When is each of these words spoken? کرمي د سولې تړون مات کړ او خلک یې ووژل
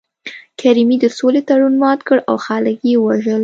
کرمي 0.59 0.97
د 1.03 1.05
سولې 1.17 1.41
تړون 1.47 1.75
مات 1.81 1.99
کړ 2.07 2.17
او 2.29 2.35
خلک 2.45 2.75
یې 2.87 2.95
ووژل 2.99 3.39